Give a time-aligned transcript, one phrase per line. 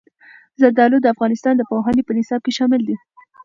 [0.61, 2.95] زردالو د افغانستان د پوهنې په نصاب کې شامل دي.